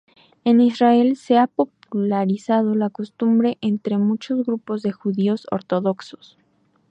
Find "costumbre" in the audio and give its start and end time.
2.89-3.59